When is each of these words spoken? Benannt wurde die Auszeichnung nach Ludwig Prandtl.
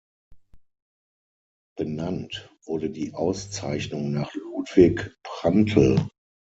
Benannt 1.77 2.49
wurde 2.65 2.89
die 2.89 3.13
Auszeichnung 3.13 4.11
nach 4.11 4.33
Ludwig 4.33 5.15
Prandtl. 5.21 6.09